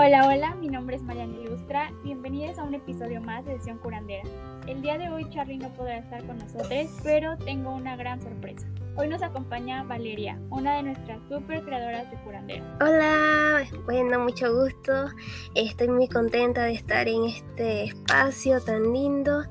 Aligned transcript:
Hola, 0.00 0.28
hola, 0.28 0.54
mi 0.54 0.68
nombre 0.68 0.94
es 0.94 1.02
Mariana 1.02 1.36
Ilustra. 1.38 1.90
Bienvenidos 2.04 2.56
a 2.56 2.62
un 2.62 2.72
episodio 2.72 3.20
más 3.20 3.44
de 3.44 3.58
Sesión 3.58 3.78
Curandera. 3.78 4.22
El 4.68 4.80
día 4.80 4.96
de 4.96 5.08
hoy 5.08 5.28
Charlie 5.30 5.58
no 5.58 5.70
podrá 5.70 5.98
estar 5.98 6.24
con 6.24 6.38
nosotros, 6.38 6.88
pero 7.02 7.36
tengo 7.38 7.74
una 7.74 7.96
gran 7.96 8.22
sorpresa. 8.22 8.64
Hoy 8.94 9.08
nos 9.08 9.22
acompaña 9.22 9.82
Valeria, 9.82 10.38
una 10.50 10.76
de 10.76 10.84
nuestras 10.84 11.18
super 11.28 11.64
creadoras 11.64 12.08
de 12.12 12.16
curandera. 12.18 12.78
Hola, 12.80 13.64
bueno, 13.86 14.20
mucho 14.20 14.54
gusto. 14.54 15.08
Estoy 15.56 15.88
muy 15.88 16.06
contenta 16.06 16.62
de 16.66 16.74
estar 16.74 17.08
en 17.08 17.24
este 17.24 17.86
espacio 17.86 18.60
tan 18.60 18.92
lindo. 18.92 19.42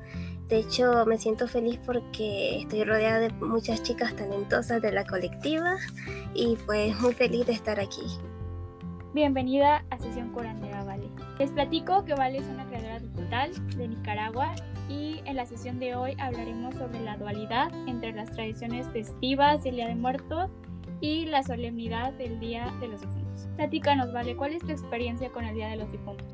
De 0.48 0.60
hecho, 0.60 1.04
me 1.04 1.18
siento 1.18 1.46
feliz 1.46 1.78
porque 1.84 2.60
estoy 2.60 2.84
rodeada 2.84 3.18
de 3.18 3.30
muchas 3.34 3.82
chicas 3.82 4.16
talentosas 4.16 4.80
de 4.80 4.92
la 4.92 5.04
colectiva 5.04 5.76
y 6.32 6.56
pues 6.64 6.98
muy 7.00 7.12
feliz 7.12 7.44
de 7.44 7.52
estar 7.52 7.78
aquí. 7.78 8.00
Bienvenida 9.18 9.84
a 9.90 9.98
Sesión 9.98 10.30
Curandera 10.30 10.84
Vale. 10.84 11.08
Les 11.40 11.50
platico 11.50 12.04
que 12.04 12.14
Vale 12.14 12.38
es 12.38 12.46
una 12.46 12.64
creadora 12.68 13.00
digital 13.00 13.50
de 13.76 13.88
Nicaragua 13.88 14.54
y 14.88 15.20
en 15.24 15.34
la 15.34 15.44
sesión 15.44 15.80
de 15.80 15.96
hoy 15.96 16.14
hablaremos 16.20 16.76
sobre 16.76 17.00
la 17.00 17.16
dualidad 17.16 17.72
entre 17.88 18.12
las 18.12 18.30
tradiciones 18.30 18.86
festivas 18.92 19.64
del 19.64 19.74
Día 19.74 19.88
de 19.88 19.96
Muertos 19.96 20.48
y 21.00 21.26
la 21.26 21.42
solemnidad 21.42 22.12
del 22.12 22.38
Día 22.38 22.72
de 22.80 22.86
los 22.86 23.00
Difuntos. 23.00 23.48
Platícanos, 23.56 24.12
Vale, 24.12 24.36
¿cuál 24.36 24.52
es 24.52 24.62
tu 24.62 24.70
experiencia 24.70 25.30
con 25.30 25.44
el 25.44 25.56
Día 25.56 25.66
de 25.66 25.78
los 25.78 25.90
Difuntos? 25.90 26.28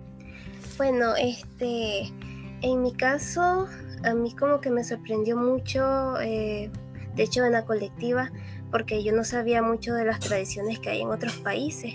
Bueno, 0.77 1.17
este, 1.17 2.13
en 2.61 2.83
mi 2.83 2.93
caso, 2.93 3.67
a 4.05 4.13
mí 4.13 4.37
como 4.37 4.61
que 4.61 4.69
me 4.69 4.85
sorprendió 4.85 5.39
mucho, 5.39 6.21
eh, 6.21 6.71
de 7.15 7.23
hecho 7.23 7.47
en 7.47 7.53
la 7.53 7.65
colectiva, 7.65 8.31
porque 8.71 9.03
yo 9.03 9.15
no 9.15 9.25
sabía 9.25 9.63
mucho 9.63 9.95
de 9.95 10.05
las 10.05 10.21
tradiciones 10.21 10.81
que 10.81 10.91
hay 10.91 11.01
en 11.01 11.09
otros 11.09 11.37
países. 11.39 11.95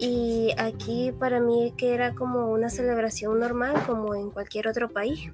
Y 0.00 0.54
aquí 0.56 1.12
para 1.12 1.40
mí 1.40 1.74
que 1.76 1.92
era 1.92 2.14
como 2.14 2.50
una 2.50 2.70
celebración 2.70 3.38
normal 3.38 3.74
como 3.86 4.14
en 4.14 4.30
cualquier 4.30 4.66
otro 4.66 4.88
país. 4.88 5.30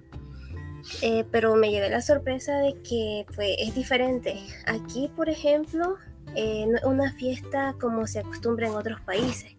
Eh, 1.02 1.24
pero 1.30 1.54
me 1.54 1.70
llevé 1.70 1.88
la 1.88 2.02
sorpresa 2.02 2.58
de 2.58 2.74
que 2.82 3.26
pues, 3.34 3.56
es 3.60 3.76
diferente. 3.76 4.40
Aquí, 4.66 5.08
por 5.14 5.28
ejemplo, 5.28 5.96
eh, 6.34 6.66
no 6.66 6.78
es 6.78 6.84
una 6.84 7.12
fiesta 7.12 7.76
como 7.80 8.08
se 8.08 8.18
acostumbra 8.18 8.66
en 8.66 8.74
otros 8.74 9.00
países. 9.02 9.54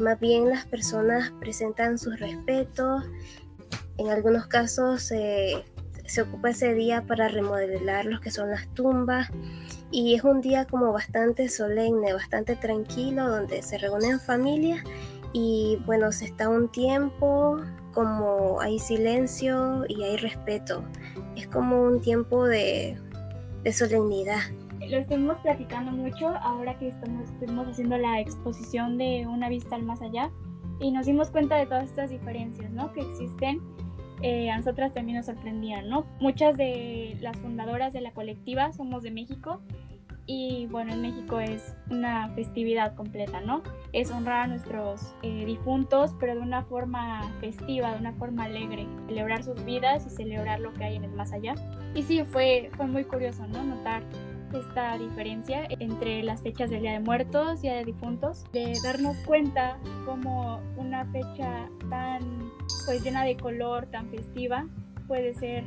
Más 0.00 0.18
bien 0.18 0.48
las 0.48 0.66
personas 0.66 1.32
presentan 1.38 1.96
sus 1.96 2.18
respetos. 2.18 3.04
En 3.98 4.08
algunos 4.08 4.48
casos 4.48 5.12
eh, 5.12 5.64
se 6.10 6.22
ocupa 6.22 6.50
ese 6.50 6.74
día 6.74 7.02
para 7.06 7.28
remodelar 7.28 8.04
los 8.04 8.20
que 8.20 8.30
son 8.30 8.50
las 8.50 8.66
tumbas 8.74 9.28
y 9.92 10.14
es 10.14 10.24
un 10.24 10.40
día 10.40 10.64
como 10.64 10.92
bastante 10.92 11.48
solemne, 11.48 12.12
bastante 12.12 12.56
tranquilo, 12.56 13.28
donde 13.28 13.62
se 13.62 13.78
reúnen 13.78 14.18
familias 14.18 14.82
y 15.32 15.78
bueno, 15.86 16.10
se 16.10 16.24
está 16.24 16.48
un 16.48 16.68
tiempo 16.68 17.58
como 17.92 18.60
hay 18.60 18.78
silencio 18.78 19.84
y 19.88 20.02
hay 20.02 20.16
respeto. 20.16 20.84
Es 21.36 21.46
como 21.46 21.82
un 21.82 22.00
tiempo 22.00 22.44
de, 22.44 22.98
de 23.62 23.72
solemnidad. 23.72 24.40
Lo 24.80 24.96
estuvimos 24.96 25.38
platicando 25.38 25.92
mucho 25.92 26.28
ahora 26.28 26.76
que 26.78 26.88
estamos, 26.88 27.30
estuvimos 27.30 27.68
haciendo 27.68 27.96
la 27.98 28.20
exposición 28.20 28.98
de 28.98 29.26
Una 29.28 29.48
vista 29.48 29.76
al 29.76 29.84
más 29.84 30.02
allá 30.02 30.30
y 30.80 30.90
nos 30.90 31.06
dimos 31.06 31.30
cuenta 31.30 31.56
de 31.56 31.66
todas 31.66 31.84
estas 31.84 32.10
diferencias 32.10 32.70
¿no? 32.72 32.92
que 32.92 33.02
existen. 33.02 33.60
Eh, 34.22 34.50
a 34.50 34.56
nosotras 34.56 34.92
también 34.92 35.16
nos 35.16 35.26
sorprendían, 35.26 35.88
¿no? 35.88 36.04
Muchas 36.20 36.56
de 36.56 37.16
las 37.20 37.36
fundadoras 37.38 37.92
de 37.92 38.00
la 38.00 38.12
colectiva 38.12 38.72
somos 38.72 39.02
de 39.02 39.10
México 39.10 39.60
y 40.32 40.66
bueno, 40.66 40.92
en 40.92 41.02
México 41.02 41.40
es 41.40 41.74
una 41.90 42.28
festividad 42.34 42.94
completa, 42.94 43.40
¿no? 43.40 43.62
Es 43.92 44.12
honrar 44.12 44.42
a 44.42 44.46
nuestros 44.46 45.12
eh, 45.22 45.44
difuntos, 45.44 46.14
pero 46.20 46.34
de 46.34 46.40
una 46.40 46.62
forma 46.62 47.22
festiva, 47.40 47.92
de 47.92 47.98
una 47.98 48.12
forma 48.12 48.44
alegre, 48.44 48.86
celebrar 49.08 49.42
sus 49.42 49.64
vidas 49.64 50.06
y 50.06 50.10
celebrar 50.10 50.60
lo 50.60 50.72
que 50.74 50.84
hay 50.84 50.96
en 50.96 51.04
el 51.04 51.10
más 51.12 51.32
allá. 51.32 51.54
Y 51.96 52.02
sí, 52.02 52.22
fue, 52.24 52.70
fue 52.76 52.86
muy 52.86 53.04
curioso, 53.04 53.44
¿no? 53.48 53.64
Notar 53.64 54.04
esta 54.58 54.98
diferencia 54.98 55.66
entre 55.78 56.22
las 56.22 56.42
fechas 56.42 56.70
del 56.70 56.82
Día 56.82 56.92
de 56.92 57.00
Muertos, 57.00 57.62
Día 57.62 57.74
de 57.74 57.84
Difuntos, 57.84 58.44
de 58.52 58.72
darnos 58.82 59.16
cuenta 59.26 59.78
como 60.04 60.60
una 60.76 61.04
fecha 61.06 61.68
tan 61.88 62.50
pues 62.84 63.02
llena 63.02 63.24
de 63.24 63.36
color, 63.36 63.86
tan 63.86 64.08
festiva, 64.10 64.66
puede 65.06 65.34
ser 65.34 65.64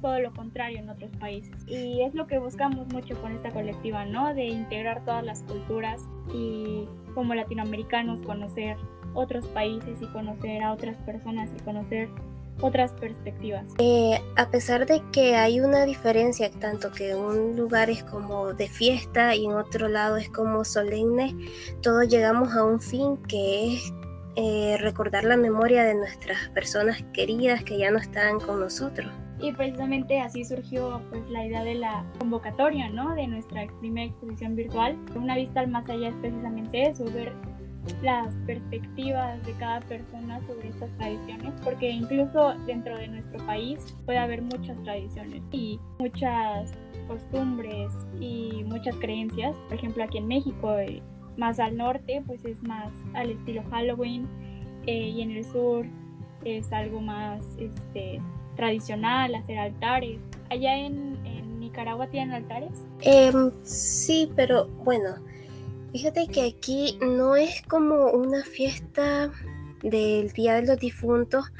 todo 0.00 0.18
lo 0.20 0.32
contrario 0.32 0.78
en 0.78 0.88
otros 0.88 1.10
países. 1.18 1.54
Y 1.66 2.02
es 2.02 2.14
lo 2.14 2.26
que 2.26 2.38
buscamos 2.38 2.86
mucho 2.92 3.20
con 3.20 3.32
esta 3.32 3.50
colectiva, 3.50 4.04
¿no? 4.04 4.34
De 4.34 4.46
integrar 4.46 5.04
todas 5.04 5.24
las 5.24 5.42
culturas 5.42 6.02
y 6.32 6.86
como 7.14 7.34
latinoamericanos 7.34 8.22
conocer 8.22 8.76
otros 9.14 9.46
países 9.48 10.00
y 10.00 10.06
conocer 10.06 10.62
a 10.62 10.72
otras 10.72 10.96
personas 10.98 11.50
y 11.56 11.62
conocer 11.62 12.08
otras 12.60 12.92
perspectivas. 12.92 13.64
Eh, 13.78 14.20
a 14.36 14.50
pesar 14.50 14.86
de 14.86 15.02
que 15.12 15.36
hay 15.36 15.60
una 15.60 15.84
diferencia, 15.84 16.50
tanto 16.50 16.90
que 16.90 17.14
un 17.14 17.56
lugar 17.56 17.90
es 17.90 18.02
como 18.04 18.52
de 18.52 18.68
fiesta 18.68 19.34
y 19.34 19.46
en 19.46 19.52
otro 19.52 19.88
lado 19.88 20.16
es 20.16 20.28
como 20.28 20.64
solemne, 20.64 21.34
todos 21.82 22.08
llegamos 22.08 22.54
a 22.54 22.64
un 22.64 22.80
fin 22.80 23.16
que 23.28 23.74
es 23.74 23.92
eh, 24.36 24.76
recordar 24.80 25.24
la 25.24 25.36
memoria 25.36 25.84
de 25.84 25.94
nuestras 25.94 26.48
personas 26.50 27.02
queridas 27.12 27.64
que 27.64 27.78
ya 27.78 27.90
no 27.90 27.98
están 27.98 28.40
con 28.40 28.60
nosotros. 28.60 29.10
Y 29.40 29.52
precisamente 29.52 30.20
así 30.20 30.44
surgió 30.44 31.00
pues 31.10 31.22
la 31.30 31.46
idea 31.46 31.64
de 31.64 31.74
la 31.74 32.04
convocatoria, 32.18 32.90
¿no? 32.90 33.14
De 33.14 33.26
nuestra 33.26 33.66
primera 33.80 34.06
exposición 34.06 34.54
virtual. 34.54 34.98
Una 35.16 35.34
vista 35.34 35.60
al 35.60 35.68
más 35.68 35.88
allá 35.88 36.08
es 36.08 36.14
precisamente 36.16 36.90
eso, 36.90 37.04
ver 37.06 37.32
las 38.02 38.34
perspectivas 38.46 39.44
de 39.46 39.52
cada 39.54 39.80
persona 39.80 40.40
sobre 40.46 40.68
estas 40.68 40.90
tradiciones, 40.98 41.52
porque 41.64 41.90
incluso 41.90 42.54
dentro 42.66 42.96
de 42.96 43.08
nuestro 43.08 43.44
país 43.46 43.78
puede 44.04 44.18
haber 44.18 44.42
muchas 44.42 44.76
tradiciones 44.84 45.42
y 45.50 45.78
muchas 45.98 46.72
costumbres 47.08 47.92
y 48.20 48.64
muchas 48.64 48.94
creencias. 48.96 49.54
Por 49.68 49.78
ejemplo, 49.78 50.04
aquí 50.04 50.18
en 50.18 50.28
México, 50.28 50.78
eh, 50.78 51.02
más 51.36 51.58
al 51.58 51.76
norte, 51.76 52.22
pues 52.26 52.44
es 52.44 52.62
más 52.62 52.92
al 53.14 53.30
estilo 53.30 53.62
Halloween 53.70 54.28
eh, 54.86 55.08
y 55.08 55.22
en 55.22 55.32
el 55.32 55.44
sur 55.44 55.86
es 56.44 56.72
algo 56.72 57.00
más 57.00 57.44
este, 57.58 58.20
tradicional, 58.56 59.34
hacer 59.34 59.58
altares. 59.58 60.20
¿Allá 60.50 60.76
en, 60.76 61.18
Nicaragua 61.60 62.08
tienen 62.08 62.32
altares? 62.32 62.84
Em, 63.02 63.52
sí, 63.62 64.32
pero 64.34 64.66
bueno, 64.82 65.16
fíjate 65.92 66.26
que 66.28 66.42
aquí 66.46 66.98
no 67.00 67.36
es 67.36 67.62
como 67.62 68.10
una 68.10 68.44
fiesta 68.44 69.30
del 69.82 70.30
Día 70.32 70.54
de 70.54 70.66
los 70.66 70.78
Difuntos, 70.78 71.52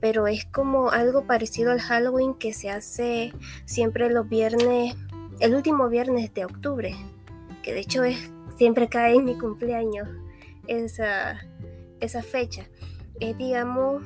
pero 0.00 0.26
es 0.26 0.44
como 0.46 0.90
algo 0.90 1.26
parecido 1.26 1.72
al 1.72 1.80
Halloween 1.80 2.34
que 2.34 2.52
se 2.52 2.70
hace 2.70 3.32
siempre 3.64 4.10
los 4.10 4.28
viernes, 4.28 4.94
el 5.40 5.54
último 5.54 5.88
viernes 5.88 6.32
de 6.34 6.44
octubre, 6.44 6.96
que 7.62 7.72
de 7.72 7.80
hecho 7.80 8.04
es 8.04 8.30
siempre 8.56 8.88
cae 8.88 9.14
en 9.14 9.24
mi 9.24 9.38
cumpleaños 9.38 10.08
esa, 10.66 11.40
fecha. 12.22 12.68
Es 13.20 13.38
digamos 13.38 14.02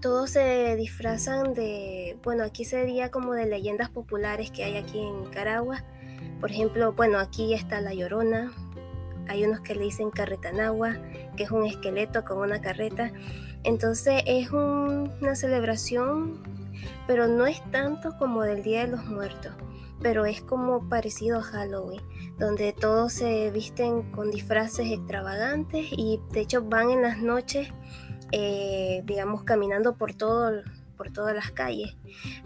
todos 0.00 0.30
se 0.30 0.76
disfrazan 0.76 1.54
de, 1.54 2.16
bueno, 2.22 2.44
aquí 2.44 2.64
sería 2.64 3.10
como 3.10 3.34
de 3.34 3.46
leyendas 3.46 3.90
populares 3.90 4.50
que 4.50 4.64
hay 4.64 4.76
aquí 4.76 4.98
en 4.98 5.22
Nicaragua. 5.22 5.84
Por 6.40 6.50
ejemplo, 6.50 6.92
bueno, 6.92 7.18
aquí 7.18 7.54
está 7.54 7.80
la 7.80 7.94
Llorona, 7.94 8.52
hay 9.28 9.44
unos 9.44 9.60
que 9.60 9.74
le 9.74 9.84
dicen 9.84 10.10
carretanagua, 10.10 10.96
que 11.36 11.44
es 11.44 11.50
un 11.50 11.66
esqueleto 11.66 12.24
con 12.24 12.38
una 12.38 12.60
carreta. 12.60 13.12
Entonces 13.64 14.22
es 14.26 14.50
una 14.50 15.34
celebración, 15.34 16.40
pero 17.06 17.26
no 17.26 17.46
es 17.46 17.62
tanto 17.70 18.16
como 18.18 18.42
del 18.42 18.62
Día 18.62 18.82
de 18.82 18.92
los 18.92 19.04
Muertos, 19.06 19.52
pero 20.00 20.24
es 20.24 20.40
como 20.40 20.88
parecido 20.88 21.40
a 21.40 21.42
Halloween, 21.42 22.00
donde 22.38 22.72
todos 22.72 23.12
se 23.12 23.50
visten 23.50 24.10
con 24.12 24.30
disfraces 24.30 24.90
extravagantes 24.90 25.86
y 25.90 26.20
de 26.32 26.40
hecho 26.40 26.62
van 26.62 26.90
en 26.90 27.02
las 27.02 27.18
noches 27.18 27.68
eh, 28.32 29.02
digamos, 29.06 29.42
caminando 29.44 29.96
por, 29.96 30.12
todo, 30.12 30.62
por 30.98 31.10
todas 31.10 31.34
las 31.34 31.50
calles. 31.52 31.96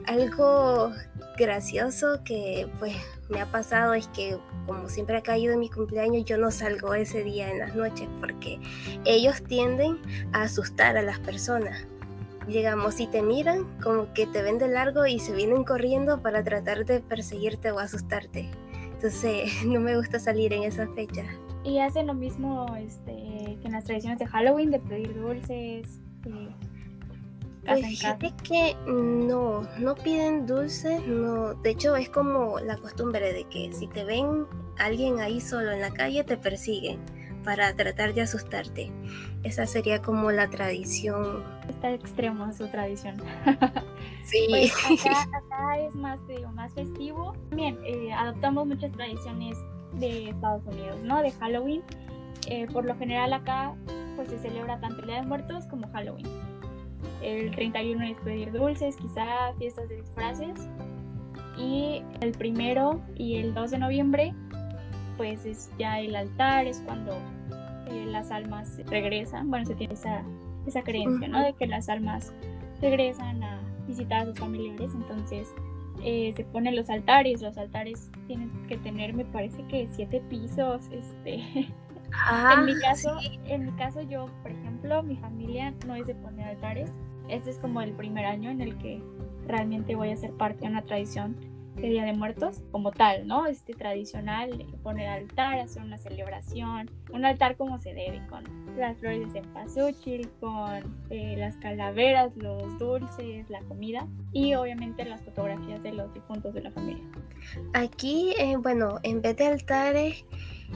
Algo 0.06 0.92
gracioso 1.36 2.22
que 2.24 2.68
pues 2.78 2.94
me 3.30 3.40
ha 3.40 3.50
pasado 3.50 3.94
es 3.94 4.06
que 4.08 4.38
como 4.66 4.88
siempre 4.88 5.16
ha 5.16 5.22
caído 5.22 5.54
en 5.54 5.58
mi 5.58 5.70
cumpleaños, 5.70 6.24
yo 6.24 6.38
no 6.38 6.52
salgo 6.52 6.94
ese 6.94 7.24
día 7.24 7.50
en 7.50 7.58
las 7.58 7.74
noches 7.74 8.08
porque 8.20 8.60
ellos 9.04 9.42
tienden 9.42 9.98
a 10.32 10.42
asustar 10.42 10.96
a 10.96 11.02
las 11.02 11.18
personas. 11.18 11.86
Digamos, 12.46 12.94
si 12.94 13.06
te 13.06 13.22
miran, 13.22 13.64
como 13.80 14.12
que 14.12 14.26
te 14.26 14.42
ven 14.42 14.58
de 14.58 14.68
largo 14.68 15.06
y 15.06 15.18
se 15.18 15.32
vienen 15.32 15.64
corriendo 15.64 16.20
para 16.20 16.44
tratar 16.44 16.84
de 16.84 17.00
perseguirte 17.00 17.70
o 17.70 17.78
asustarte. 17.78 18.50
Entonces, 18.94 19.52
no 19.64 19.80
me 19.80 19.96
gusta 19.96 20.18
salir 20.18 20.52
en 20.52 20.64
esa 20.64 20.86
fecha. 20.88 21.24
Y 21.64 21.78
hacen 21.78 22.08
lo 22.08 22.14
mismo 22.14 22.76
este, 22.76 23.12
que 23.60 23.66
en 23.66 23.72
las 23.72 23.84
tradiciones 23.84 24.18
de 24.18 24.26
Halloween, 24.26 24.70
de 24.72 24.80
pedir 24.80 25.14
dulces. 25.14 26.00
Pues 27.66 27.86
fíjate 27.86 28.32
que 28.42 28.76
no, 28.86 29.62
no 29.78 29.94
piden 29.94 30.46
dulces, 30.46 31.06
no. 31.06 31.54
De 31.54 31.70
hecho, 31.70 31.94
es 31.96 32.08
como 32.08 32.58
la 32.58 32.76
costumbre 32.76 33.32
de 33.32 33.44
que 33.44 33.72
si 33.72 33.86
te 33.86 34.04
ven 34.04 34.46
alguien 34.78 35.20
ahí 35.20 35.40
solo 35.40 35.70
en 35.72 35.80
la 35.80 35.90
calle, 35.92 36.24
te 36.24 36.36
persiguen. 36.36 36.98
para 37.44 37.74
tratar 37.74 38.14
de 38.14 38.22
asustarte. 38.22 38.92
Esa 39.42 39.66
sería 39.66 40.00
como 40.00 40.30
la 40.30 40.48
tradición. 40.48 41.42
Está 41.68 41.90
extremo 41.92 42.52
su 42.52 42.68
tradición. 42.68 43.16
Sí. 44.24 44.46
Pues 44.48 44.72
acá, 45.04 45.28
acá, 45.36 45.78
es 45.78 45.94
más, 45.96 46.20
más 46.54 46.72
festivo. 46.74 47.34
También 47.48 47.76
eh, 47.84 48.12
adoptamos 48.12 48.66
muchas 48.68 48.92
tradiciones 48.92 49.56
de 49.94 50.30
Estados 50.30 50.64
Unidos, 50.66 51.00
¿no? 51.02 51.20
De 51.22 51.32
Halloween. 51.32 51.82
Eh, 52.46 52.66
por 52.72 52.84
lo 52.84 52.96
general 52.96 53.32
acá 53.32 53.74
pues 54.16 54.28
se 54.28 54.38
celebra 54.38 54.80
tanto 54.80 55.00
el 55.00 55.06
Día 55.06 55.16
de 55.16 55.26
Muertos 55.26 55.66
como 55.66 55.90
Halloween. 55.92 56.26
El 57.22 57.50
31 57.52 58.04
es 58.04 58.16
pedir 58.18 58.52
dulces, 58.52 58.96
quizá 58.96 59.52
fiestas 59.58 59.88
de 59.88 59.96
disfraces. 59.96 60.68
Y 61.58 62.02
el 62.20 62.32
primero 62.32 63.00
y 63.16 63.36
el 63.36 63.54
2 63.54 63.72
de 63.72 63.78
noviembre 63.78 64.34
pues 65.16 65.44
es 65.44 65.70
ya 65.78 66.00
el 66.00 66.16
altar, 66.16 66.66
es 66.66 66.82
cuando 66.84 67.12
eh, 67.86 68.06
las 68.06 68.30
almas 68.30 68.80
regresan. 68.86 69.50
Bueno, 69.50 69.66
se 69.66 69.74
tiene 69.74 69.94
esa, 69.94 70.22
esa 70.66 70.82
creencia, 70.82 71.28
¿no? 71.28 71.40
De 71.42 71.52
que 71.52 71.66
las 71.66 71.88
almas 71.88 72.32
regresan 72.80 73.42
a 73.42 73.60
visitar 73.86 74.22
a 74.22 74.24
sus 74.26 74.38
familiares. 74.38 74.90
Entonces 74.94 75.54
eh, 76.02 76.32
se 76.36 76.44
ponen 76.44 76.76
los 76.76 76.90
altares. 76.90 77.42
Los 77.42 77.56
altares 77.58 78.10
tienen 78.26 78.50
que 78.66 78.76
tener, 78.78 79.14
me 79.14 79.24
parece 79.24 79.64
que 79.66 79.86
siete 79.92 80.20
pisos. 80.28 80.82
Este. 80.90 81.68
Ah, 82.26 82.56
en 82.58 82.66
mi 82.66 82.78
caso, 82.78 83.16
en 83.46 83.64
mi 83.64 83.72
caso 83.72 84.02
yo, 84.02 84.26
por 84.42 84.50
ejemplo, 84.50 84.71
mi 85.04 85.16
familia 85.16 85.72
no 85.86 85.94
es 85.94 86.06
de 86.06 86.14
poner 86.14 86.48
altares. 86.48 86.90
Este 87.28 87.50
es 87.50 87.58
como 87.58 87.80
el 87.80 87.92
primer 87.92 88.26
año 88.26 88.50
en 88.50 88.60
el 88.60 88.76
que 88.78 89.00
realmente 89.46 89.94
voy 89.94 90.10
a 90.10 90.16
ser 90.16 90.32
parte 90.32 90.60
de 90.60 90.68
una 90.68 90.82
tradición 90.82 91.36
de 91.76 91.88
Día 91.88 92.04
de 92.04 92.12
Muertos 92.12 92.60
como 92.70 92.90
tal, 92.90 93.26
¿no? 93.26 93.46
Este 93.46 93.72
tradicional, 93.74 94.66
poner 94.82 95.08
altar, 95.08 95.58
hacer 95.58 95.82
una 95.82 95.96
celebración, 95.96 96.90
un 97.12 97.24
altar 97.24 97.56
como 97.56 97.78
se 97.78 97.94
debe, 97.94 98.20
con 98.28 98.44
las 98.76 98.98
flores 98.98 99.32
de 99.32 99.40
cempasúchil, 99.40 100.28
con 100.40 100.96
eh, 101.10 101.36
las 101.38 101.56
calaveras, 101.56 102.36
los 102.36 102.78
dulces, 102.78 103.48
la 103.48 103.60
comida 103.62 104.06
y 104.32 104.54
obviamente 104.54 105.04
las 105.04 105.22
fotografías 105.22 105.82
de 105.82 105.92
los 105.92 106.12
difuntos 106.12 106.52
de 106.52 106.62
la 106.62 106.70
familia. 106.70 107.04
Aquí, 107.72 108.34
eh, 108.38 108.56
bueno, 108.56 108.98
en 109.02 109.22
vez 109.22 109.36
de 109.36 109.46
altares, 109.46 110.24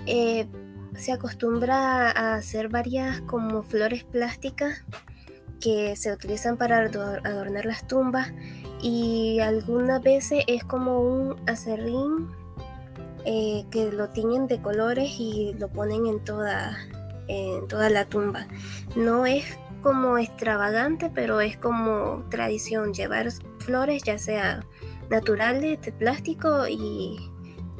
eh, 0.07 0.47
se 0.97 1.13
acostumbra 1.13 2.11
a 2.11 2.35
hacer 2.35 2.69
varias 2.69 3.21
como 3.23 3.63
flores 3.63 4.05
plásticas 4.05 4.85
que 5.61 5.97
se 5.97 6.13
utilizan 6.13 6.57
para 6.57 6.79
adornar 6.79 7.65
las 7.65 7.87
tumbas 7.87 8.33
y 8.83 9.41
algunas 9.41 10.03
veces 10.03 10.45
es 10.47 10.65
como 10.65 11.01
un 11.01 11.37
acerrín 11.49 12.29
eh, 13.25 13.65
que 13.71 13.91
lo 13.91 14.09
tiñen 14.11 14.47
de 14.47 14.61
colores 14.61 15.17
y 15.19 15.55
lo 15.59 15.69
ponen 15.69 16.07
en 16.07 16.23
toda, 16.23 16.79
en 17.27 17.67
toda 17.67 17.91
la 17.91 18.05
tumba. 18.05 18.47
No 18.95 19.27
es 19.27 19.45
como 19.83 20.19
extravagante, 20.19 21.11
pero 21.15 21.41
es 21.41 21.57
como 21.57 22.25
tradición 22.31 22.93
llevar 22.93 23.29
flores, 23.59 24.03
ya 24.05 24.19
sea 24.19 24.65
naturales, 25.11 25.81
de 25.81 25.93
plástico 25.93 26.69
y, 26.69 27.31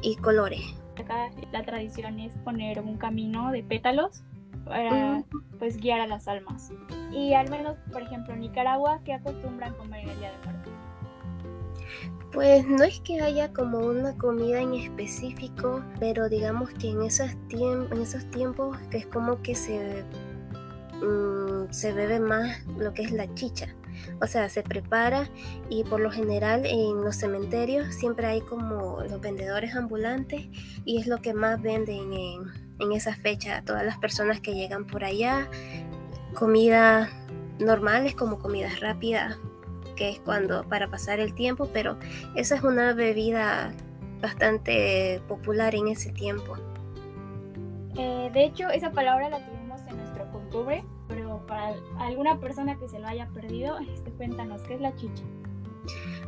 y 0.01 0.15
colores. 0.17 0.76
Acá 0.99 1.29
la 1.51 1.63
tradición 1.63 2.19
es 2.19 2.33
poner 2.43 2.79
un 2.79 2.97
camino 2.97 3.51
de 3.51 3.63
pétalos 3.63 4.23
para 4.65 5.23
pues 5.59 5.77
guiar 5.77 6.01
a 6.01 6.07
las 6.07 6.27
almas. 6.27 6.71
Y 7.11 7.33
al 7.33 7.49
menos, 7.49 7.77
por 7.91 8.01
ejemplo, 8.01 8.33
en 8.33 8.41
Nicaragua, 8.41 8.99
¿qué 9.05 9.13
acostumbran 9.13 9.73
comer 9.75 10.03
en 10.03 10.09
el 10.09 10.19
Día 10.19 10.31
de 10.31 10.37
Muertos? 10.45 10.73
Pues 12.31 12.67
no 12.67 12.83
es 12.83 12.99
que 12.99 13.21
haya 13.21 13.51
como 13.53 13.79
una 13.79 14.15
comida 14.17 14.59
en 14.59 14.73
específico, 14.73 15.81
pero 15.99 16.29
digamos 16.29 16.69
que 16.71 16.89
en 16.91 17.03
esos, 17.03 17.31
en 17.49 18.01
esos 18.01 18.29
tiempos 18.31 18.77
que 18.91 18.97
es 18.97 19.07
como 19.07 19.41
que 19.41 19.55
se, 19.55 20.03
mm, 21.01 21.71
se 21.71 21.93
bebe 21.93 22.19
más 22.19 22.65
lo 22.77 22.93
que 22.93 23.03
es 23.03 23.11
la 23.11 23.33
chicha. 23.33 23.67
O 24.21 24.27
sea, 24.27 24.49
se 24.49 24.63
prepara 24.63 25.29
y 25.69 25.83
por 25.83 25.99
lo 25.99 26.11
general 26.11 26.65
en 26.65 27.03
los 27.03 27.15
cementerios 27.15 27.93
siempre 27.95 28.27
hay 28.27 28.41
como 28.41 29.01
los 29.01 29.21
vendedores 29.21 29.75
ambulantes 29.75 30.47
y 30.85 30.99
es 30.99 31.07
lo 31.07 31.21
que 31.21 31.33
más 31.33 31.61
venden 31.61 32.13
en, 32.13 32.91
esa 32.91 33.15
fecha. 33.15 33.63
Todas 33.65 33.85
las 33.85 33.97
personas 33.97 34.39
que 34.39 34.53
llegan 34.53 34.85
por 34.85 35.03
allá, 35.03 35.49
comida 36.35 37.09
normales 37.59 38.13
como 38.13 38.37
comidas 38.37 38.79
rápidas 38.79 39.37
que 39.95 40.11
es 40.11 40.19
cuando 40.19 40.63
para 40.63 40.89
pasar 40.89 41.19
el 41.19 41.33
tiempo, 41.33 41.69
pero 41.73 41.97
esa 42.35 42.55
es 42.55 42.63
una 42.63 42.93
bebida 42.93 43.73
bastante 44.21 45.21
popular 45.27 45.75
en 45.75 45.89
ese 45.89 46.11
tiempo. 46.11 46.55
Eh, 47.97 48.29
de 48.33 48.45
hecho, 48.45 48.69
esa 48.69 48.91
palabra 48.91 49.29
la 49.29 49.39
tuvimos 49.45 49.81
en 49.87 49.97
nuestro 49.97 50.31
culture, 50.31 50.83
para 51.45 51.75
alguna 51.99 52.39
persona 52.39 52.77
que 52.77 52.87
se 52.87 52.99
lo 52.99 53.07
haya 53.07 53.27
perdido, 53.33 53.77
este, 53.79 54.11
cuéntanos, 54.11 54.61
¿qué 54.63 54.75
es 54.75 54.81
la 54.81 54.95
chicha? 54.95 55.23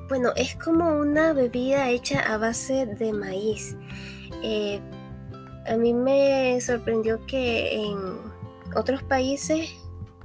Bueno, 0.08 0.32
es 0.36 0.56
como 0.56 0.90
una 1.00 1.34
bebida 1.34 1.90
hecha 1.90 2.22
a 2.22 2.38
base 2.38 2.86
de 2.86 3.14
maíz. 3.14 3.78
Eh, 4.44 4.80
a 5.68 5.76
mí 5.76 5.94
me 5.94 6.60
sorprendió 6.62 7.26
que 7.28 7.76
en 7.76 7.98
otros 8.76 9.04
países 9.04 9.70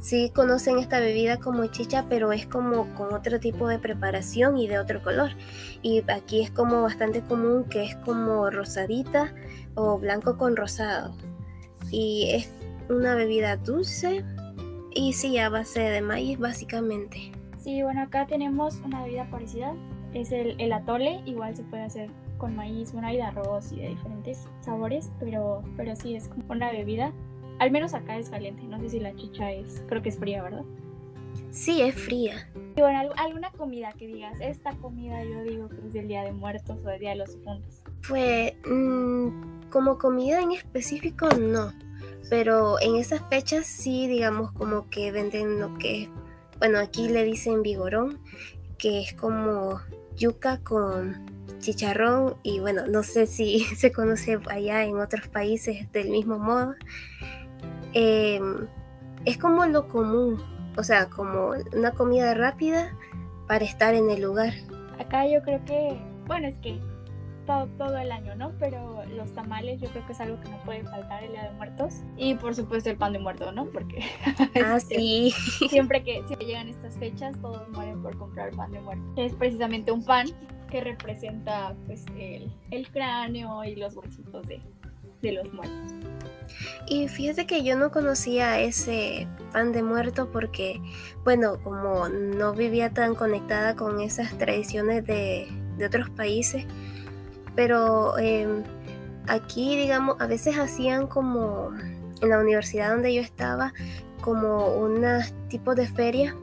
sí 0.00 0.30
conocen 0.34 0.78
esta 0.78 1.00
bebida 1.00 1.38
como 1.38 1.66
chicha, 1.66 2.06
pero 2.08 2.32
es 2.32 2.46
como 2.46 2.94
con 2.94 3.12
otro 3.12 3.40
tipo 3.40 3.68
de 3.68 3.78
preparación 3.78 4.56
y 4.56 4.68
de 4.68 4.78
otro 4.78 5.02
color. 5.02 5.30
Y 5.82 6.02
aquí 6.10 6.42
es 6.42 6.50
como 6.50 6.82
bastante 6.82 7.22
común 7.22 7.64
que 7.64 7.84
es 7.84 7.96
como 7.96 8.50
rosadita 8.50 9.34
o 9.74 9.98
blanco 9.98 10.36
con 10.36 10.56
rosado. 10.56 11.14
Y 11.90 12.30
es 12.32 12.50
una 12.88 13.14
bebida 13.14 13.56
dulce 13.56 14.24
y 14.94 15.12
sí 15.12 15.38
a 15.38 15.48
base 15.48 15.80
de 15.80 16.00
maíz 16.00 16.38
básicamente. 16.38 17.32
Sí, 17.58 17.82
bueno, 17.82 18.02
acá 18.02 18.26
tenemos 18.26 18.80
una 18.84 19.02
bebida 19.02 19.28
parecida. 19.30 19.74
Es 20.12 20.32
el, 20.32 20.54
el 20.60 20.72
atole, 20.72 21.22
igual 21.26 21.56
se 21.56 21.64
puede 21.64 21.82
hacer 21.82 22.10
con 22.38 22.54
maíz, 22.56 22.92
bueno, 22.92 23.08
hay 23.08 23.16
de 23.16 23.22
arroz 23.22 23.72
y 23.72 23.76
de 23.76 23.88
diferentes 23.90 24.46
sabores, 24.60 25.10
pero, 25.18 25.62
pero 25.76 25.96
sí 25.96 26.14
es 26.14 26.28
como 26.28 26.44
una 26.50 26.70
bebida 26.70 27.12
al 27.58 27.70
menos 27.70 27.94
acá 27.94 28.18
es 28.18 28.30
caliente. 28.30 28.62
No 28.64 28.80
sé 28.80 28.90
si 28.90 29.00
la 29.00 29.14
chicha 29.14 29.52
es. 29.52 29.82
Creo 29.88 30.02
que 30.02 30.08
es 30.08 30.18
fría, 30.18 30.42
¿verdad? 30.42 30.64
Sí, 31.50 31.82
es 31.82 31.94
fría. 31.94 32.48
Y 32.76 32.80
bueno, 32.80 33.12
alguna 33.16 33.50
comida 33.52 33.92
que 33.92 34.06
digas, 34.06 34.38
esta 34.40 34.72
comida 34.76 35.24
yo 35.24 35.42
digo 35.42 35.68
que 35.68 35.86
es 35.86 35.92
del 35.92 36.08
Día 36.08 36.22
de 36.22 36.32
Muertos 36.32 36.78
o 36.84 36.88
del 36.88 37.00
Día 37.00 37.10
de 37.10 37.16
los 37.16 37.34
Difuntos. 37.34 37.82
Pues, 38.08 38.54
mm, 38.68 39.68
como 39.70 39.98
comida 39.98 40.40
en 40.40 40.52
específico, 40.52 41.28
no. 41.40 41.72
Pero 42.30 42.80
en 42.80 42.96
esas 42.96 43.22
fechas 43.28 43.66
sí, 43.66 44.06
digamos, 44.08 44.52
como 44.52 44.88
que 44.88 45.12
venden 45.12 45.60
lo 45.60 45.74
que, 45.78 46.08
bueno, 46.58 46.78
aquí 46.78 47.08
le 47.08 47.24
dicen 47.24 47.62
vigorón, 47.62 48.20
que 48.78 49.02
es 49.02 49.14
como 49.14 49.80
yuca 50.16 50.58
con 50.62 51.26
chicharrón 51.58 52.36
y 52.42 52.60
bueno, 52.60 52.86
no 52.86 53.02
sé 53.02 53.26
si 53.26 53.60
se 53.76 53.92
conoce 53.92 54.38
allá 54.50 54.84
en 54.84 54.98
otros 54.98 55.28
países 55.28 55.90
del 55.92 56.10
mismo 56.10 56.38
modo. 56.38 56.74
Em, 57.92 58.66
es 59.24 59.38
como 59.38 59.64
lo 59.66 59.88
común, 59.88 60.42
o 60.76 60.82
sea, 60.82 61.08
como 61.08 61.52
una 61.72 61.92
comida 61.92 62.34
rápida 62.34 62.96
para 63.46 63.64
estar 63.64 63.94
en 63.94 64.10
el 64.10 64.22
lugar. 64.22 64.52
Acá 64.98 65.26
yo 65.26 65.42
creo 65.42 65.64
que, 65.64 65.98
bueno, 66.26 66.48
es 66.48 66.58
que 66.58 66.78
todo, 67.46 67.66
todo, 67.78 67.98
el 67.98 68.10
año, 68.10 68.34
¿no? 68.34 68.52
Pero 68.58 69.04
los 69.14 69.32
tamales 69.32 69.80
yo 69.80 69.88
creo 69.90 70.06
que 70.06 70.12
es 70.12 70.20
algo 70.20 70.40
que 70.40 70.48
no 70.48 70.58
puede 70.64 70.82
faltar 70.84 71.24
el 71.24 71.32
Día 71.32 71.44
de 71.44 71.50
Muertos. 71.52 72.02
Y 72.16 72.34
por 72.34 72.54
supuesto 72.54 72.90
el 72.90 72.96
pan 72.96 73.12
de 73.12 73.18
muerto, 73.18 73.52
¿no? 73.52 73.66
Porque 73.66 74.04
ah, 74.64 74.78
sí. 74.80 75.32
siempre 75.68 76.02
que 76.02 76.22
siempre 76.26 76.46
llegan 76.46 76.68
estas 76.68 76.96
fechas 76.96 77.40
todos 77.40 77.68
mueren 77.70 78.02
por 78.02 78.16
comprar 78.18 78.50
pan 78.52 78.72
de 78.72 78.80
muerto. 78.80 79.04
Es 79.16 79.34
precisamente 79.34 79.92
un 79.92 80.04
pan 80.04 80.26
que 80.70 80.80
representa 80.80 81.74
pues 81.86 82.04
el, 82.18 82.52
el 82.70 82.88
cráneo 82.90 83.64
y 83.64 83.76
los 83.76 83.94
huesitos 83.96 84.46
de, 84.46 84.60
de 85.24 85.32
los 85.32 85.52
muertos. 85.52 85.92
Y 86.86 87.08
fíjate 87.08 87.46
que 87.46 87.62
yo 87.62 87.76
no 87.76 87.90
conocía 87.90 88.60
ese 88.60 89.26
pan 89.52 89.72
de 89.72 89.82
muerto 89.82 90.30
porque, 90.30 90.80
bueno, 91.24 91.58
como 91.62 92.08
no 92.08 92.52
vivía 92.52 92.90
tan 92.90 93.14
conectada 93.14 93.74
con 93.74 94.00
esas 94.00 94.36
tradiciones 94.36 95.04
de, 95.04 95.48
otros 95.84 96.10
países, 96.10 96.66
pero 97.54 98.18
em, 98.18 98.62
aquí, 99.28 99.76
digamos, 99.76 100.20
a 100.20 100.26
veces 100.26 100.58
hacían 100.58 101.06
como 101.06 101.70
en 102.20 102.28
la 102.28 102.38
universidad 102.38 102.90
donde 102.90 103.14
yo 103.14 103.22
estaba, 103.22 103.72
como 104.20 104.74
unas 104.74 105.34
tipos 105.48 105.76
de 105.76 105.86
ferias. 105.86 106.34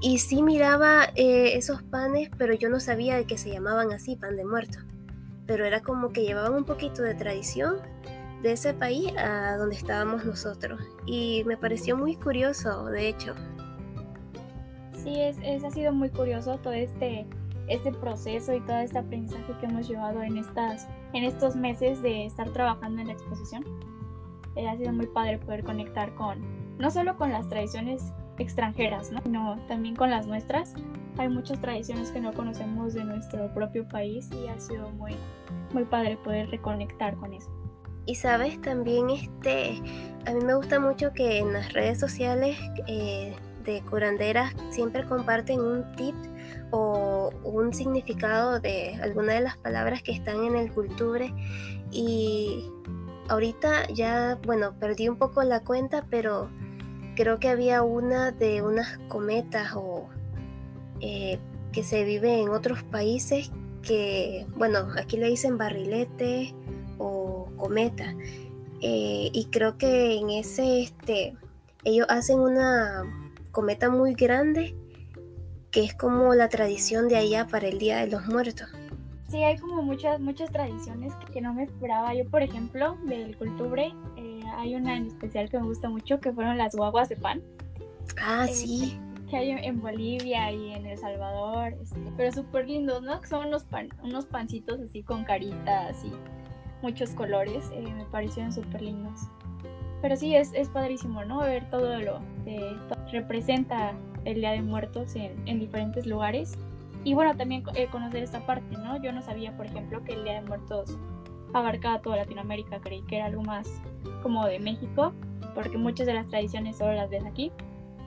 Y 0.00 0.18
sí 0.18 0.42
miraba 0.42 1.06
eh, 1.14 1.56
esos 1.56 1.82
panes, 1.82 2.28
pero 2.36 2.54
yo 2.54 2.68
no 2.68 2.80
sabía 2.80 3.16
de 3.16 3.24
que 3.24 3.38
se 3.38 3.50
llamaban 3.50 3.92
así, 3.92 4.16
pan 4.16 4.36
de 4.36 4.44
muerto. 4.44 4.78
Pero 5.46 5.64
era 5.64 5.80
como 5.80 6.10
que 6.10 6.22
llevaban 6.22 6.54
un 6.54 6.64
poquito 6.64 7.02
de 7.02 7.14
tradición 7.14 7.76
de 8.42 8.52
ese 8.52 8.74
país 8.74 9.12
a 9.16 9.56
donde 9.56 9.76
estábamos 9.76 10.24
nosotros. 10.24 10.80
Y 11.06 11.44
me 11.46 11.56
pareció 11.56 11.96
muy 11.96 12.16
curioso, 12.16 12.86
de 12.86 13.08
hecho. 13.08 13.34
Sí, 15.02 15.20
es, 15.20 15.38
es, 15.42 15.64
ha 15.64 15.70
sido 15.70 15.92
muy 15.92 16.10
curioso 16.10 16.58
todo 16.58 16.74
este, 16.74 17.26
este 17.68 17.92
proceso 17.92 18.52
y 18.54 18.60
todo 18.60 18.78
este 18.78 18.98
aprendizaje 18.98 19.54
que 19.60 19.66
hemos 19.66 19.88
llevado 19.88 20.22
en, 20.22 20.36
estas, 20.36 20.88
en 21.12 21.24
estos 21.24 21.56
meses 21.56 22.02
de 22.02 22.26
estar 22.26 22.50
trabajando 22.50 23.00
en 23.00 23.08
la 23.08 23.12
exposición. 23.14 23.64
eh, 24.56 24.68
ha 24.68 24.76
sido 24.76 24.92
muy 24.92 25.06
padre 25.06 25.38
poder 25.38 25.64
conectar 25.64 26.14
con, 26.14 26.40
no 26.78 26.90
solo 26.90 27.16
con 27.16 27.30
las 27.30 27.48
tradiciones 27.48 28.12
extranjeras, 28.38 29.10
¿no? 29.12 29.20
sino 29.22 29.58
también 29.68 29.96
con 29.96 30.10
las 30.10 30.26
nuestras. 30.26 30.74
Hay 31.18 31.28
muchas 31.28 31.60
tradiciones 31.60 32.10
que 32.10 32.20
no 32.20 32.32
conocemos 32.32 32.94
de 32.94 33.04
nuestro 33.04 33.52
propio 33.54 33.88
país 33.88 34.28
y 34.32 34.48
ha 34.48 34.58
sido 34.60 34.90
muy, 34.90 35.16
muy 35.72 35.84
padre 35.84 36.18
poder 36.18 36.50
reconectar 36.50 37.16
con 37.16 37.32
eso. 37.32 37.50
Y 38.06 38.14
sabes, 38.14 38.60
también 38.60 39.10
este, 39.10 39.82
a 40.26 40.32
mí 40.32 40.44
me 40.44 40.54
gusta 40.54 40.78
mucho 40.78 41.12
que 41.12 41.38
en 41.38 41.52
las 41.52 41.72
redes 41.72 41.98
sociales 41.98 42.56
eh, 42.86 43.34
de 43.64 43.82
curanderas 43.82 44.54
siempre 44.70 45.04
comparten 45.04 45.60
un 45.60 45.84
tip 45.96 46.14
o 46.70 47.30
un 47.44 47.72
significado 47.72 48.60
de 48.60 48.94
alguna 49.02 49.34
de 49.34 49.40
las 49.40 49.56
palabras 49.56 50.02
que 50.02 50.12
están 50.12 50.44
en 50.44 50.56
el 50.56 50.72
culture 50.72 51.32
y 51.90 52.70
ahorita 53.28 53.88
ya, 53.88 54.38
bueno, 54.44 54.74
perdí 54.78 55.08
un 55.08 55.16
poco 55.16 55.42
la 55.42 55.60
cuenta, 55.60 56.04
pero 56.10 56.50
creo 57.14 57.38
que 57.38 57.48
había 57.48 57.82
una 57.82 58.30
de 58.30 58.62
unas 58.62 58.98
cometas 59.08 59.74
o 59.74 60.08
eh, 61.00 61.38
que 61.72 61.82
se 61.82 62.04
vive 62.04 62.40
en 62.40 62.50
otros 62.50 62.82
países 62.84 63.50
que, 63.82 64.46
bueno, 64.56 64.88
aquí 64.98 65.16
le 65.16 65.28
dicen 65.28 65.58
barrilete 65.58 66.54
o 66.98 67.48
cometa. 67.56 68.14
Eh, 68.82 69.30
y 69.32 69.46
creo 69.50 69.78
que 69.78 70.16
en 70.16 70.30
ese, 70.30 70.82
este, 70.82 71.36
ellos 71.84 72.06
hacen 72.10 72.40
una 72.40 73.04
cometa 73.52 73.88
muy 73.88 74.14
grande 74.14 74.76
que 75.70 75.84
es 75.84 75.94
como 75.94 76.34
la 76.34 76.48
tradición 76.48 77.08
de 77.08 77.16
allá 77.16 77.46
para 77.46 77.68
el 77.68 77.78
Día 77.78 77.98
de 77.98 78.08
los 78.08 78.26
Muertos. 78.26 78.68
Sí, 79.28 79.42
hay 79.42 79.58
como 79.58 79.82
muchas, 79.82 80.20
muchas 80.20 80.50
tradiciones 80.52 81.12
que 81.32 81.40
no 81.40 81.52
me 81.52 81.64
esperaba. 81.64 82.14
Yo, 82.14 82.24
por 82.30 82.42
ejemplo, 82.42 82.96
del 83.04 83.36
Cultubre, 83.36 83.92
eh, 84.16 84.40
hay 84.56 84.76
una 84.76 84.96
en 84.96 85.06
especial 85.06 85.50
que 85.50 85.58
me 85.58 85.66
gusta 85.66 85.88
mucho, 85.88 86.20
que 86.20 86.32
fueron 86.32 86.56
las 86.58 86.76
guaguas 86.76 87.08
de 87.08 87.16
pan. 87.16 87.42
Ah, 88.20 88.46
sí. 88.48 88.98
Que 89.28 89.36
hay 89.36 89.50
en 89.50 89.80
Bolivia 89.80 90.52
y 90.52 90.72
en 90.72 90.86
El 90.86 90.96
Salvador, 90.96 91.74
este, 91.82 91.98
pero 92.16 92.30
súper 92.30 92.68
lindos, 92.68 93.02
¿no? 93.02 93.20
Son 93.24 93.46
unos, 93.46 93.64
pan, 93.64 93.88
unos 94.04 94.26
pancitos 94.26 94.78
así 94.80 95.02
con 95.02 95.24
caritas 95.24 96.04
y 96.04 96.12
muchos 96.80 97.10
colores, 97.10 97.68
eh, 97.72 97.82
me 97.82 98.04
parecieron 98.04 98.52
súper 98.52 98.82
lindos. 98.82 99.22
Pero 100.02 100.14
sí, 100.14 100.36
es, 100.36 100.52
es 100.54 100.68
padrísimo, 100.68 101.24
¿no? 101.24 101.40
Ver 101.40 101.68
todo 101.70 101.98
lo 101.98 102.20
que 102.44 102.76
representa 103.10 103.92
el 104.26 104.40
Día 104.40 104.50
de 104.50 104.62
Muertos 104.62 105.16
en, 105.16 105.32
en 105.46 105.58
diferentes 105.58 106.06
lugares. 106.06 106.58
Y 107.04 107.14
bueno, 107.14 107.36
también 107.36 107.62
eh, 107.74 107.86
conocer 107.86 108.22
esta 108.22 108.44
parte, 108.44 108.76
¿no? 108.76 109.00
Yo 109.00 109.12
no 109.12 109.22
sabía, 109.22 109.56
por 109.56 109.66
ejemplo, 109.66 110.02
que 110.04 110.14
el 110.14 110.24
Día 110.24 110.40
de 110.40 110.42
Muertos 110.42 110.98
abarcaba 111.54 112.00
toda 112.02 112.16
Latinoamérica, 112.16 112.80
creí 112.80 113.02
que 113.02 113.16
era 113.16 113.26
algo 113.26 113.42
más 113.42 113.68
como 114.22 114.44
de 114.46 114.58
México, 114.58 115.12
porque 115.54 115.78
muchas 115.78 116.06
de 116.06 116.14
las 116.14 116.26
tradiciones 116.26 116.76
solo 116.76 116.92
las 116.92 117.08
ves 117.08 117.24
aquí, 117.24 117.52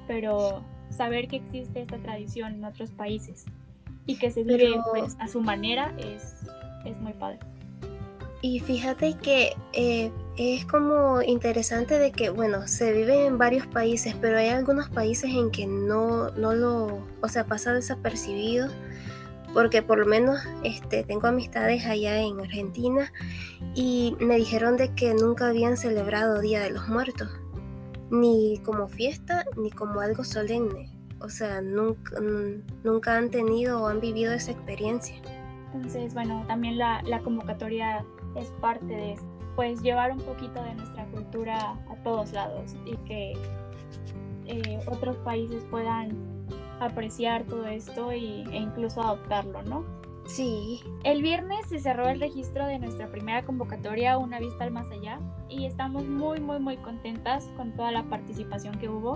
pero 0.07 0.61
saber 0.89 1.27
que 1.27 1.37
existe 1.37 1.81
esta 1.81 1.97
tradición 1.97 2.55
en 2.55 2.65
otros 2.65 2.91
países 2.91 3.45
y 4.05 4.17
que 4.17 4.31
se 4.31 4.43
vive 4.43 4.75
pues, 4.91 5.15
a 5.19 5.27
su 5.27 5.41
manera 5.41 5.93
es, 5.97 6.35
es 6.85 6.99
muy 6.99 7.13
padre. 7.13 7.39
Y 8.41 8.59
fíjate 8.59 9.13
que 9.15 9.55
eh, 9.73 10.11
es 10.39 10.65
como 10.65 11.21
interesante 11.21 11.99
de 11.99 12.13
que, 12.13 12.29
bueno, 12.29 12.65
se 12.65 12.93
vive 12.93 13.25
en 13.25 13.37
varios 13.37 13.67
países, 13.67 14.15
pero 14.21 14.37
hay 14.37 14.47
algunos 14.47 14.89
países 14.89 15.31
en 15.35 15.51
que 15.51 15.67
no, 15.67 16.31
no 16.31 16.53
lo, 16.53 17.05
o 17.21 17.27
sea, 17.27 17.43
pasa 17.45 17.73
desapercibido, 17.73 18.69
porque 19.53 19.81
por 19.81 19.97
lo 19.99 20.05
menos 20.05 20.39
este, 20.63 21.03
tengo 21.03 21.27
amistades 21.27 21.85
allá 21.85 22.21
en 22.21 22.39
Argentina 22.39 23.11
y 23.75 24.15
me 24.21 24.37
dijeron 24.37 24.77
de 24.77 24.95
que 24.95 25.13
nunca 25.13 25.49
habían 25.49 25.75
celebrado 25.75 26.39
Día 26.39 26.61
de 26.61 26.69
los 26.69 26.87
Muertos, 26.87 27.29
ni 28.09 28.61
como 28.63 28.87
fiesta, 28.87 29.43
ni 29.57 29.71
como 29.71 29.99
algo 29.99 30.23
solemne. 30.23 30.89
O 31.19 31.27
sea, 31.27 31.59
nunca, 31.59 32.17
nunca 32.85 33.17
han 33.17 33.29
tenido 33.29 33.83
o 33.83 33.87
han 33.87 33.99
vivido 33.99 34.31
esa 34.31 34.51
experiencia. 34.51 35.17
Entonces, 35.73 36.13
bueno, 36.13 36.45
también 36.47 36.77
la, 36.77 37.01
la 37.03 37.19
convocatoria 37.19 38.05
es 38.37 38.47
parte 38.61 38.85
de 38.85 39.17
pues 39.59 39.81
llevar 39.81 40.13
un 40.13 40.19
poquito 40.19 40.63
de 40.63 40.73
nuestra 40.73 41.03
cultura 41.07 41.75
a 41.89 41.95
todos 42.01 42.31
lados 42.31 42.77
y 42.85 42.95
que 43.05 43.33
eh, 44.45 44.79
otros 44.87 45.17
países 45.17 45.65
puedan 45.69 46.15
apreciar 46.79 47.43
todo 47.43 47.65
esto 47.65 48.13
y, 48.13 48.45
e 48.53 48.55
incluso 48.55 49.01
adoptarlo, 49.01 49.61
¿no? 49.63 49.83
Sí. 50.27 50.79
El 51.03 51.21
viernes 51.21 51.67
se 51.67 51.79
cerró 51.79 52.07
el 52.07 52.21
registro 52.21 52.67
de 52.67 52.79
nuestra 52.79 53.07
primera 53.07 53.43
convocatoria 53.43 54.17
Una 54.17 54.39
Vista 54.39 54.63
al 54.63 54.71
Más 54.71 54.89
Allá 54.91 55.19
y 55.49 55.65
estamos 55.65 56.05
muy 56.05 56.39
muy 56.39 56.59
muy 56.59 56.77
contentas 56.77 57.49
con 57.57 57.73
toda 57.75 57.91
la 57.91 58.03
participación 58.03 58.79
que 58.79 58.87
hubo 58.87 59.15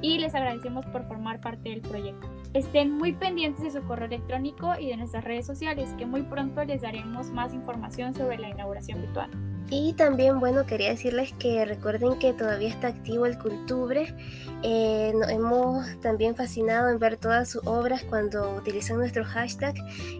y 0.00 0.16
les 0.16 0.34
agradecemos 0.34 0.86
por 0.86 1.04
formar 1.04 1.42
parte 1.42 1.68
del 1.68 1.82
proyecto. 1.82 2.30
Estén 2.54 2.92
muy 2.92 3.12
pendientes 3.12 3.62
de 3.62 3.78
su 3.78 3.86
correo 3.86 4.06
electrónico 4.06 4.72
y 4.80 4.88
de 4.88 4.96
nuestras 4.96 5.22
redes 5.22 5.44
sociales 5.44 5.94
que 5.98 6.06
muy 6.06 6.22
pronto 6.22 6.64
les 6.64 6.80
daremos 6.80 7.30
más 7.30 7.52
información 7.52 8.14
sobre 8.14 8.38
la 8.38 8.48
inauguración 8.48 9.02
virtual. 9.02 9.51
Y 9.70 9.94
también, 9.94 10.38
bueno, 10.38 10.66
quería 10.66 10.90
decirles 10.90 11.32
que 11.38 11.64
recuerden 11.64 12.18
que 12.18 12.32
todavía 12.32 12.68
está 12.68 12.88
activo 12.88 13.24
el 13.24 13.38
Cultubre. 13.38 14.14
Eh, 14.62 15.12
nos 15.14 15.30
hemos 15.30 16.00
también 16.00 16.36
fascinado 16.36 16.90
en 16.90 16.98
ver 16.98 17.16
todas 17.16 17.50
sus 17.50 17.66
obras 17.66 18.04
cuando 18.04 18.54
utilizan 18.54 18.98
nuestro 18.98 19.24
hashtag 19.24 19.74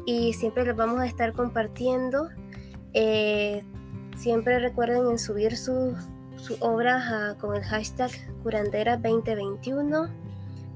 y 0.06 0.32
siempre 0.32 0.64
los 0.64 0.76
vamos 0.76 1.00
a 1.00 1.06
estar 1.06 1.32
compartiendo. 1.34 2.28
Eh, 2.94 3.62
siempre 4.16 4.58
recuerden 4.58 5.06
en 5.10 5.18
subir 5.18 5.56
sus 5.56 5.96
obras 6.60 7.34
con 7.36 7.54
el 7.54 7.62
hashtag 7.62 8.10
Curandera 8.42 8.96
2021 8.96 10.31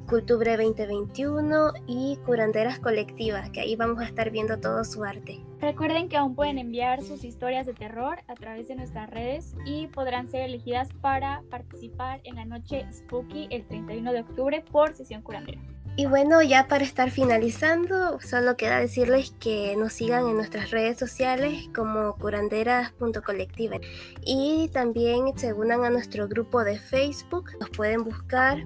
Cultubre 0.06 0.56
2021 0.56 1.72
y 1.88 2.16
Curanderas 2.24 2.78
Colectivas, 2.78 3.50
que 3.50 3.60
ahí 3.60 3.74
vamos 3.74 4.00
a 4.00 4.04
estar 4.04 4.30
viendo 4.30 4.58
todo 4.58 4.84
su 4.84 5.02
arte. 5.02 5.40
Recuerden 5.60 6.08
que 6.08 6.16
aún 6.16 6.36
pueden 6.36 6.58
enviar 6.58 7.02
sus 7.02 7.24
historias 7.24 7.66
de 7.66 7.74
terror 7.74 8.20
a 8.28 8.34
través 8.34 8.68
de 8.68 8.76
nuestras 8.76 9.10
redes 9.10 9.56
y 9.64 9.88
podrán 9.88 10.28
ser 10.28 10.42
elegidas 10.42 10.88
para 11.00 11.42
participar 11.50 12.20
en 12.22 12.36
la 12.36 12.44
noche 12.44 12.86
Spooky 12.92 13.48
el 13.50 13.66
31 13.66 14.12
de 14.12 14.20
octubre 14.20 14.64
por 14.70 14.94
sesión 14.94 15.22
curandera. 15.22 15.60
Y 15.98 16.04
bueno, 16.04 16.42
ya 16.42 16.68
para 16.68 16.84
estar 16.84 17.10
finalizando, 17.10 18.20
solo 18.20 18.56
queda 18.56 18.78
decirles 18.78 19.34
que 19.40 19.74
nos 19.76 19.94
sigan 19.94 20.28
en 20.28 20.36
nuestras 20.36 20.70
redes 20.70 20.98
sociales 20.98 21.70
como 21.74 22.14
curanderas.colectiva 22.16 23.78
y 24.22 24.68
también 24.74 25.36
se 25.38 25.54
unan 25.54 25.84
a 25.84 25.90
nuestro 25.90 26.28
grupo 26.28 26.64
de 26.64 26.78
Facebook, 26.78 27.50
nos 27.58 27.70
pueden 27.70 28.04
buscar 28.04 28.58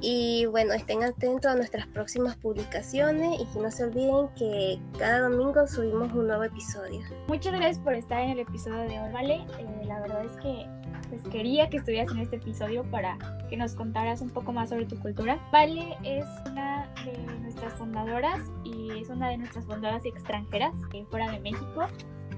y 0.00 0.46
bueno, 0.46 0.74
estén 0.74 1.02
atentos 1.02 1.50
a 1.50 1.56
nuestras 1.56 1.86
próximas 1.88 2.36
publicaciones 2.36 3.40
y 3.40 3.46
que 3.46 3.60
no 3.60 3.70
se 3.70 3.84
olviden 3.84 4.28
que 4.36 4.78
cada 4.98 5.28
domingo 5.28 5.66
subimos 5.66 6.12
un 6.12 6.26
nuevo 6.26 6.44
episodio. 6.44 7.00
Muchas 7.28 7.54
gracias 7.54 7.78
por 7.78 7.94
estar 7.94 8.20
en 8.20 8.30
el 8.30 8.40
episodio 8.40 8.80
de 8.80 9.00
hoy, 9.00 9.12
Vale. 9.12 9.34
Eh, 9.58 9.84
la 9.86 10.00
verdad 10.00 10.24
es 10.24 10.32
que 10.42 10.66
pues 11.08 11.22
quería 11.30 11.70
que 11.70 11.78
estuvieras 11.78 12.10
en 12.10 12.18
este 12.18 12.36
episodio 12.36 12.84
para 12.90 13.16
que 13.48 13.56
nos 13.56 13.74
contaras 13.74 14.20
un 14.20 14.30
poco 14.30 14.52
más 14.52 14.70
sobre 14.70 14.86
tu 14.86 14.98
cultura. 15.00 15.38
Vale 15.52 15.96
es 16.04 16.26
una 16.50 16.92
de 17.04 17.16
nuestras 17.40 17.72
fundadoras 17.74 18.40
y 18.64 18.90
es 19.00 19.08
una 19.08 19.30
de 19.30 19.38
nuestras 19.38 19.64
fundadoras 19.64 20.04
extranjeras 20.04 20.74
que 20.90 21.04
fuera 21.06 21.30
de 21.30 21.38
México. 21.40 21.86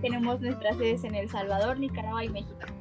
Tenemos 0.00 0.40
nuestras 0.40 0.76
sedes 0.76 1.02
en 1.04 1.14
El 1.14 1.28
Salvador, 1.28 1.78
Nicaragua 1.78 2.24
y 2.24 2.28
México. 2.28 2.77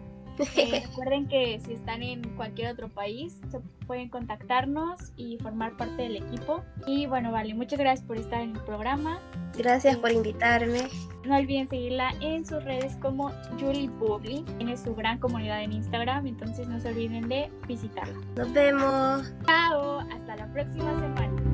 Eh, 0.56 0.84
recuerden 0.88 1.28
que 1.28 1.60
si 1.60 1.74
están 1.74 2.04
en 2.04 2.24
cualquier 2.36 2.72
otro 2.72 2.90
país, 2.90 3.40
se 3.50 3.60
pueden 3.86 4.10
contactarnos 4.10 5.12
y 5.16 5.38
formar 5.38 5.76
parte 5.78 6.04
del 6.04 6.18
equipo. 6.18 6.64
Y 6.86 7.06
bueno, 7.06 7.32
vale, 7.32 7.54
muchas 7.54 7.80
gracias 7.80 8.06
por 8.06 8.18
estar 8.18 8.42
en 8.42 8.56
el 8.56 8.62
programa. 8.64 9.20
Gracias 9.58 9.98
por 9.98 10.12
invitarme. 10.12 10.88
No 11.26 11.36
olviden 11.36 11.68
seguirla 11.68 12.14
en 12.22 12.46
sus 12.46 12.64
redes 12.64 12.96
como 13.02 13.32
Julie 13.60 13.90
Bugley. 13.90 14.44
Tiene 14.58 14.78
su 14.78 14.96
gran 14.96 15.20
comunidad 15.20 15.62
en 15.62 15.74
Instagram, 15.74 16.28
entonces 16.28 16.68
no 16.68 16.80
se 16.80 16.90
olviden 16.90 17.28
de 17.28 17.52
visitarla. 17.68 18.18
Nos 18.36 18.54
vemos. 18.54 19.34
Chao, 19.46 20.00
hasta 20.00 20.36
la 20.38 20.52
próxima 20.54 20.94
semana. 21.02 21.47